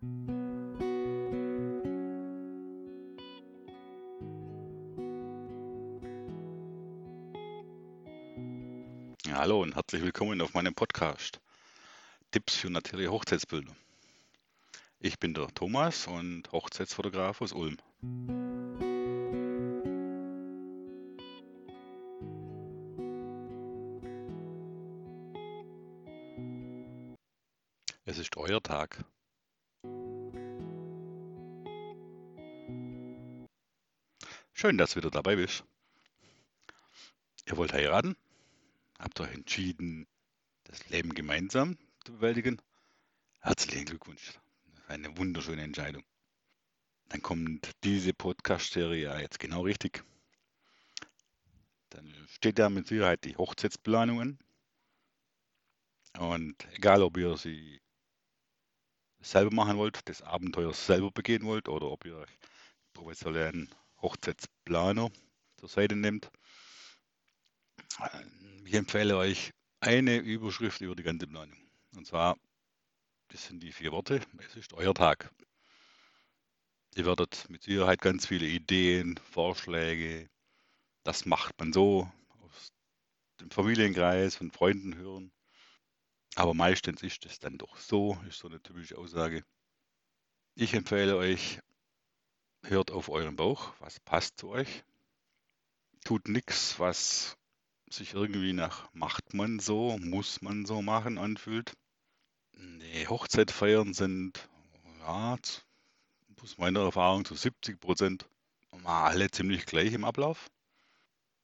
Hallo 0.00 0.12
und 9.62 9.74
herzlich 9.74 10.02
willkommen 10.02 10.40
auf 10.40 10.54
meinem 10.54 10.72
Podcast 10.72 11.40
Tipps 12.30 12.54
für 12.54 12.70
natürliche 12.70 13.10
Hochzeitsbilder. 13.10 13.74
Ich 15.00 15.18
bin 15.18 15.34
der 15.34 15.48
Thomas 15.48 16.06
und 16.06 16.44
Hochzeitsfotograf 16.52 17.42
aus 17.42 17.52
Ulm. 17.52 17.78
Es 28.04 28.18
ist 28.18 28.36
euer 28.36 28.62
Tag. 28.62 29.04
Schön, 34.60 34.76
dass 34.76 34.90
du 34.90 34.96
wieder 34.96 35.12
dabei 35.12 35.36
bist. 35.36 35.62
Ihr 37.46 37.56
wollt 37.56 37.72
heiraten? 37.72 38.16
Habt 38.98 39.20
euch 39.20 39.32
entschieden, 39.32 40.08
das 40.64 40.88
Leben 40.88 41.14
gemeinsam 41.14 41.78
zu 42.04 42.14
bewältigen? 42.14 42.60
Herzlichen 43.38 43.84
Glückwunsch. 43.84 44.32
Eine 44.88 45.16
wunderschöne 45.16 45.62
Entscheidung. 45.62 46.02
Dann 47.08 47.22
kommt 47.22 47.70
diese 47.84 48.12
Podcast-Serie 48.12 49.04
ja 49.04 49.20
jetzt 49.20 49.38
genau 49.38 49.60
richtig. 49.60 50.02
Dann 51.90 52.12
steht 52.28 52.58
da 52.58 52.68
mit 52.68 52.88
Sicherheit 52.88 53.22
die 53.22 53.36
Hochzeitsplanungen. 53.36 54.40
Und 56.18 56.66
egal, 56.72 57.04
ob 57.04 57.16
ihr 57.16 57.36
sie 57.36 57.80
selber 59.20 59.54
machen 59.54 59.78
wollt, 59.78 60.00
das 60.08 60.20
Abenteuer 60.20 60.74
selber 60.74 61.12
begehen 61.12 61.44
wollt 61.44 61.68
oder 61.68 61.86
ob 61.86 62.04
ihr 62.04 62.16
euch 62.16 62.38
professionellen 62.92 63.72
Hochzeitsplaner 64.02 65.10
zur 65.56 65.68
Seite 65.68 65.96
nehmt. 65.96 66.30
Ich 68.64 68.74
empfehle 68.74 69.16
euch 69.16 69.52
eine 69.80 70.18
Überschrift 70.18 70.80
über 70.80 70.94
die 70.94 71.02
ganze 71.02 71.26
Planung. 71.26 71.56
Und 71.96 72.06
zwar, 72.06 72.36
das 73.28 73.46
sind 73.46 73.62
die 73.62 73.72
vier 73.72 73.92
Worte, 73.92 74.20
es 74.38 74.56
ist 74.56 74.72
euer 74.74 74.94
Tag. 74.94 75.32
Ihr 76.94 77.06
werdet 77.06 77.48
mit 77.48 77.62
Sicherheit 77.62 78.00
ganz 78.00 78.26
viele 78.26 78.46
Ideen, 78.46 79.18
Vorschläge, 79.30 80.28
das 81.04 81.26
macht 81.26 81.58
man 81.58 81.72
so, 81.72 82.10
aus 82.40 82.72
dem 83.40 83.50
Familienkreis, 83.50 84.36
von 84.36 84.50
Freunden 84.50 84.96
hören. 84.96 85.32
Aber 86.34 86.54
meistens 86.54 87.02
ist 87.02 87.24
es 87.26 87.38
dann 87.38 87.58
doch 87.58 87.76
so, 87.78 88.18
ist 88.28 88.38
so 88.38 88.48
eine 88.48 88.62
typische 88.62 88.98
Aussage. 88.98 89.44
Ich 90.54 90.74
empfehle 90.74 91.16
euch, 91.16 91.60
hört 92.62 92.90
auf 92.90 93.08
euren 93.08 93.36
Bauch, 93.36 93.72
was 93.80 94.00
passt 94.00 94.38
zu 94.38 94.48
euch. 94.48 94.84
Tut 96.04 96.28
nichts, 96.28 96.78
was 96.78 97.36
sich 97.90 98.14
irgendwie 98.14 98.52
nach 98.52 98.92
macht 98.92 99.34
man 99.34 99.58
so, 99.58 99.98
muss 99.98 100.42
man 100.42 100.66
so 100.66 100.82
machen 100.82 101.18
anfühlt. 101.18 101.74
Nee, 102.52 103.06
Hochzeitfeiern 103.06 103.94
sind, 103.94 104.48
ja, 105.00 105.36
aus 106.42 106.58
meiner 106.58 106.80
Erfahrung 106.80 107.24
zu 107.24 107.34
70 107.34 107.80
Prozent 107.80 108.28
alle 108.84 109.30
ziemlich 109.30 109.66
gleich 109.66 109.92
im 109.92 110.04
Ablauf. 110.04 110.50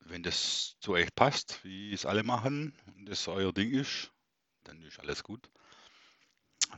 Wenn 0.01 0.23
das 0.23 0.77
zu 0.81 0.93
euch 0.93 1.15
passt, 1.15 1.65
wie 1.65 1.93
es 1.93 2.06
alle 2.06 2.23
machen 2.23 2.77
und 2.97 3.06
das 3.06 3.27
euer 3.27 3.53
Ding 3.53 3.71
ist, 3.71 4.12
dann 4.65 4.83
ist 4.83 5.01
alles 5.01 5.23
gut. 5.23 5.51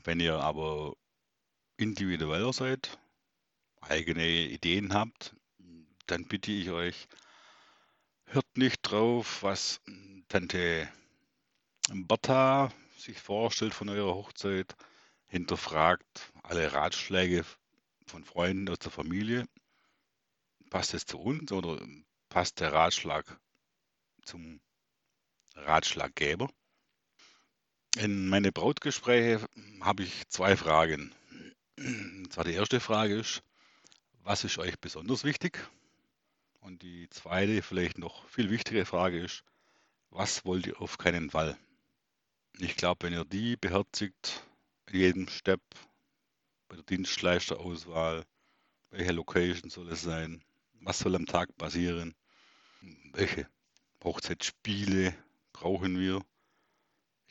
Wenn 0.04 0.20
ihr 0.20 0.38
aber 0.38 0.96
individueller 1.76 2.52
seid, 2.52 2.98
eigene 3.88 4.26
Ideen 4.26 4.92
habt, 4.94 5.34
dann 6.06 6.26
bitte 6.26 6.52
ich 6.52 6.70
euch, 6.70 7.08
hört 8.26 8.56
nicht 8.56 8.80
drauf, 8.82 9.42
was 9.42 9.80
Tante 10.28 10.88
Bertha 11.88 12.72
sich 12.96 13.20
vorstellt 13.20 13.74
von 13.74 13.88
eurer 13.88 14.14
Hochzeit, 14.14 14.74
hinterfragt 15.26 16.32
alle 16.42 16.72
Ratschläge 16.72 17.44
von 18.06 18.24
Freunden 18.24 18.68
aus 18.68 18.78
der 18.78 18.90
Familie. 18.90 19.46
Passt 20.70 20.94
es 20.94 21.06
zu 21.06 21.18
uns 21.18 21.52
oder 21.52 21.80
passt 22.28 22.60
der 22.60 22.72
Ratschlag 22.72 23.24
zum 24.22 24.60
Ratschlaggeber? 25.54 26.48
In 27.96 28.28
meine 28.28 28.52
Brautgespräche 28.52 29.46
habe 29.80 30.02
ich 30.02 30.28
zwei 30.28 30.56
Fragen. 30.56 31.14
Und 31.78 32.32
zwar 32.32 32.44
die 32.44 32.54
erste 32.54 32.80
Frage 32.80 33.16
ist, 33.16 33.42
was 34.26 34.44
ist 34.44 34.58
euch 34.58 34.78
besonders 34.80 35.24
wichtig? 35.24 35.58
Und 36.60 36.82
die 36.82 37.08
zweite, 37.10 37.62
vielleicht 37.62 37.96
noch 37.96 38.28
viel 38.28 38.50
wichtigere 38.50 38.84
Frage 38.84 39.20
ist, 39.20 39.44
was 40.10 40.44
wollt 40.44 40.66
ihr 40.66 40.80
auf 40.80 40.98
keinen 40.98 41.30
Fall? 41.30 41.56
Ich 42.58 42.76
glaube, 42.76 43.06
wenn 43.06 43.12
ihr 43.12 43.24
die 43.24 43.56
beherzigt, 43.56 44.44
in 44.90 44.98
jedem 45.00 45.28
Step, 45.28 45.60
bei 46.68 46.74
der 46.76 46.84
Dienstleisterauswahl, 46.84 48.24
welche 48.90 49.12
Location 49.12 49.70
soll 49.70 49.90
es 49.90 50.02
sein, 50.02 50.42
was 50.80 50.98
soll 50.98 51.14
am 51.14 51.26
Tag 51.26 51.56
passieren, 51.56 52.14
welche 53.12 53.48
Hochzeitsspiele 54.02 55.14
brauchen 55.52 55.98
wir, 55.98 56.22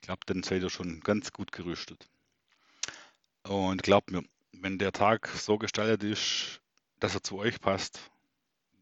glaube, 0.05 0.21
dann 0.27 0.43
seid 0.43 0.61
ihr 0.61 0.69
schon 0.69 1.01
ganz 1.01 1.31
gut 1.31 1.51
gerüstet. 1.51 2.07
Und 3.43 3.83
glaubt 3.83 4.11
mir, 4.11 4.23
wenn 4.53 4.77
der 4.77 4.91
Tag 4.91 5.27
so 5.27 5.57
gestaltet 5.57 6.03
ist, 6.03 6.61
dass 7.05 7.13
er 7.13 7.21
zu 7.21 7.37
euch 7.37 7.61
passt, 7.61 7.99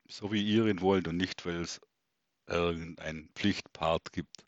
so 0.08 0.32
wie 0.32 0.42
ihr 0.42 0.68
ihn 0.68 0.80
wollt 0.80 1.10
und 1.10 1.18
nicht, 1.18 1.46
weil 1.46 1.60
es 1.60 1.82
irgendein 2.48 3.28
Pflichtpart 3.36 4.14
gibt, 4.14 4.46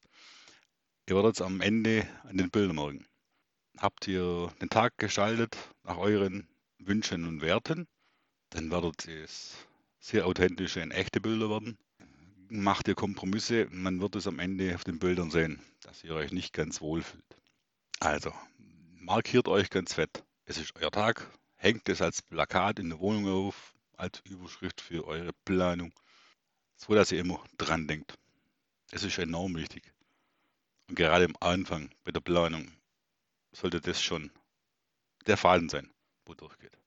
ihr 1.10 1.16
werdet 1.18 1.42
am 1.42 1.60
Ende 1.60 2.08
an 2.24 2.38
den 2.38 2.50
Bildern 2.50 2.78
merken. 2.78 3.06
Habt 3.78 4.08
ihr 4.08 4.50
den 4.62 4.70
Tag 4.70 4.98
gestaltet 4.98 5.58
nach 5.84 5.98
euren 5.98 6.48
Wünschen 6.80 7.26
und 7.26 7.42
Werten, 7.42 7.86
dann 8.52 8.72
werdet 8.72 9.08
ihr 9.08 9.26
es 9.26 9.54
sehr 10.00 10.26
authentische 10.26 10.82
und 10.82 10.92
echte 10.92 11.20
Bilder 11.20 11.50
werden 11.50 11.78
macht 12.48 12.88
ihr 12.88 12.96
Kompromisse, 12.96 13.68
man 13.72 14.00
wird 14.00 14.16
es 14.16 14.26
am 14.26 14.40
Ende 14.40 14.74
auf 14.74 14.86
den 14.86 15.00
Bildern 15.00 15.32
sehen, 15.32 15.60
dass 15.82 16.02
ihr 16.06 16.16
euch 16.16 16.32
nicht 16.32 16.54
ganz 16.54 16.80
wohl 16.80 17.02
fühlt. 17.02 17.26
Also, 18.00 18.32
markiert 18.94 19.50
euch 19.50 19.70
ganz 19.70 19.96
fett. 19.96 20.24
Es 20.46 20.58
ist 20.58 20.74
euer 20.80 20.92
Tag, 20.92 21.30
hängt 21.66 21.90
es 21.90 22.00
als 22.00 22.22
Plakat 22.22 22.78
in 22.78 22.90
der 22.90 23.00
Wohnung 23.00 23.28
auf, 23.28 23.74
als 23.98 24.22
Überschrift 24.26 24.82
für 24.82 25.08
eure 25.08 25.34
Planung, 25.46 25.92
so 26.76 26.94
dass 26.94 27.12
ihr 27.12 27.20
immer 27.20 27.44
dran 27.58 27.88
denkt. 27.88 28.20
Es 28.92 29.04
ist 29.04 29.18
enorm 29.18 29.56
wichtig. 29.56 29.92
Und 30.88 30.96
gerade 30.96 31.26
am 31.26 31.36
Anfang 31.40 31.90
bei 32.04 32.12
der 32.12 32.20
Planung 32.20 32.72
sollte 33.52 33.82
das 33.82 34.00
schon 34.00 34.32
der 35.26 35.38
Faden 35.38 35.70
sein, 35.70 35.92
wo 36.26 36.36
durchgeht. 36.36 36.78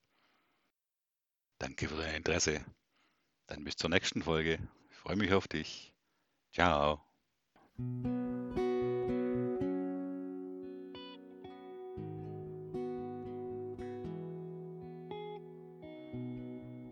Danke 1.58 1.88
für 1.88 1.96
dein 1.96 2.14
Interesse. 2.14 2.64
Dann 3.48 3.64
bis 3.64 3.74
zur 3.74 3.90
nächsten 3.90 4.22
Folge 4.22 4.60
freue 4.90 5.16
mich 5.16 5.32
auf 5.32 5.48
dich. 5.48 5.92
Ciao. 6.52 7.02